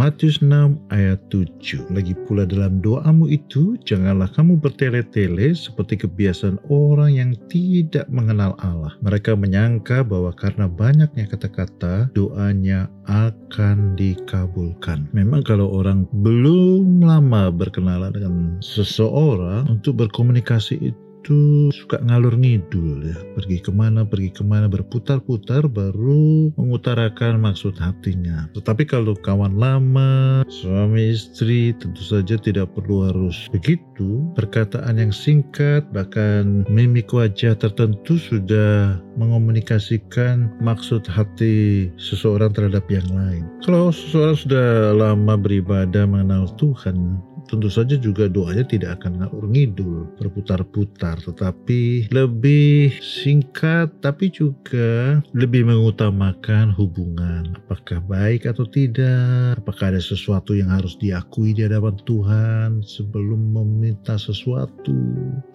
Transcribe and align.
Matius 0.00 0.40
6 0.40 0.80
ayat 0.96 1.20
7. 1.28 1.92
Lagi 1.92 2.16
pula 2.24 2.48
dalam 2.48 2.80
doamu 2.80 3.28
itu, 3.28 3.76
janganlah 3.84 4.32
kamu 4.32 4.56
bertele-tele 4.56 5.52
seperti 5.52 6.00
kebiasaan 6.00 6.56
orang 6.72 7.12
yang 7.12 7.30
tidak 7.52 8.08
mengenal 8.08 8.56
Allah. 8.64 8.96
Mereka 9.04 9.36
menyangka 9.36 10.00
bahwa 10.00 10.32
karena 10.32 10.72
banyaknya 10.72 11.28
kata-kata, 11.28 12.08
doanya 12.16 12.88
akan 13.12 13.92
dikabulkan. 13.92 15.04
Memang 15.12 15.44
kalau 15.44 15.68
orang 15.68 16.08
belum 16.24 17.04
lama 17.04 17.52
berkenalan 17.52 18.16
dengan 18.16 18.56
seseorang, 18.64 19.68
untuk 19.68 20.00
berkomunikasi 20.00 20.80
itu 20.80 21.09
itu 21.20 21.68
suka 21.68 22.00
ngalur 22.00 22.32
ngidul 22.32 23.04
ya. 23.04 23.18
Pergi 23.36 23.60
ke 23.60 23.68
mana 23.68 24.08
pergi 24.08 24.32
ke 24.32 24.40
mana 24.40 24.72
berputar-putar 24.72 25.68
baru 25.68 26.48
mengutarakan 26.56 27.44
maksud 27.44 27.76
hatinya. 27.76 28.48
Tetapi 28.56 28.88
kalau 28.88 29.12
kawan 29.12 29.60
lama 29.60 30.40
suami 30.48 31.12
istri 31.12 31.76
tentu 31.76 32.00
saja 32.00 32.40
tidak 32.40 32.72
perlu 32.72 33.12
harus 33.12 33.52
begitu. 33.52 34.24
Perkataan 34.32 34.96
yang 34.96 35.12
singkat 35.12 35.84
bahkan 35.92 36.64
mimik 36.72 37.12
wajah 37.12 37.52
tertentu 37.52 38.16
sudah 38.16 38.96
mengomunikasikan 39.20 40.48
maksud 40.64 41.04
hati 41.04 41.92
seseorang 42.00 42.56
terhadap 42.56 42.88
yang 42.88 43.06
lain 43.12 43.44
kalau 43.60 43.92
seseorang 43.92 44.38
sudah 44.40 44.96
lama 44.96 45.36
beribadah 45.36 46.08
mengenal 46.08 46.48
Tuhan 46.56 47.20
tentu 47.50 47.66
saja 47.66 47.98
juga 47.98 48.30
doanya 48.30 48.62
tidak 48.62 49.02
akan 49.02 49.18
ngalur 49.18 49.50
ngidul, 49.50 50.06
berputar-putar, 50.22 51.18
tetapi 51.18 52.06
lebih 52.14 52.94
singkat, 53.02 53.90
tapi 53.98 54.30
juga 54.30 55.18
lebih 55.34 55.66
mengutamakan 55.66 56.70
hubungan. 56.70 57.58
Apakah 57.66 57.98
baik 58.06 58.46
atau 58.46 58.62
tidak? 58.70 59.58
Apakah 59.58 59.90
ada 59.90 59.98
sesuatu 59.98 60.54
yang 60.54 60.70
harus 60.70 60.94
diakui 61.02 61.50
di 61.50 61.66
hadapan 61.66 61.98
Tuhan 62.06 62.86
sebelum 62.86 63.50
meminta 63.50 64.14
sesuatu? 64.14 64.94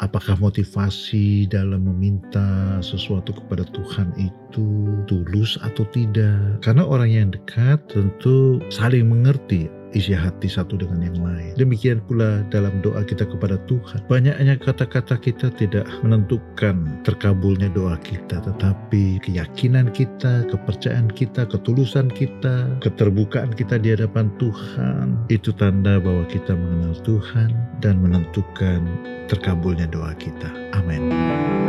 Apakah 0.04 0.36
motivasi 0.44 1.48
dalam 1.48 1.88
meminta 1.88 2.84
sesuatu 2.84 3.32
kepada 3.32 3.55
Tuhan 3.64 4.12
itu 4.20 4.68
tulus 5.08 5.56
atau 5.64 5.88
tidak? 5.96 6.60
Karena 6.60 6.84
orang 6.84 7.08
yang 7.08 7.30
dekat 7.32 7.80
tentu 7.88 8.60
saling 8.68 9.08
mengerti 9.08 9.72
isi 9.96 10.12
hati 10.12 10.52
satu 10.52 10.76
dengan 10.76 11.08
yang 11.08 11.18
lain. 11.24 11.54
Demikian 11.56 12.04
pula 12.04 12.44
dalam 12.52 12.84
doa 12.84 13.02
kita 13.08 13.24
kepada 13.24 13.56
Tuhan. 13.66 14.04
Banyaknya 14.12 14.60
kata-kata 14.60 15.16
kita 15.18 15.50
tidak 15.56 15.88
menentukan 16.04 17.00
terkabulnya 17.08 17.72
doa 17.72 17.96
kita, 18.04 18.44
tetapi 18.44 19.24
keyakinan 19.24 19.90
kita, 19.96 20.44
kepercayaan 20.52 21.08
kita, 21.16 21.48
ketulusan 21.48 22.12
kita, 22.12 22.68
keterbukaan 22.84 23.56
kita 23.56 23.80
di 23.80 23.96
hadapan 23.96 24.28
Tuhan, 24.38 25.16
itu 25.32 25.56
tanda 25.56 25.98
bahwa 26.04 26.28
kita 26.28 26.54
mengenal 26.54 26.94
Tuhan 27.08 27.56
dan 27.80 28.04
menentukan 28.04 28.84
terkabulnya 29.32 29.88
doa 29.90 30.12
kita. 30.20 30.52
Amin. 30.76 31.65